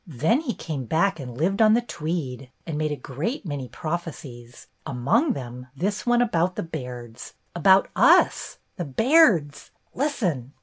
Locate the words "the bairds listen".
8.77-10.53